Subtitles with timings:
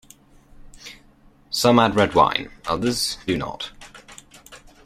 [1.51, 3.69] Some add red wine, others do not.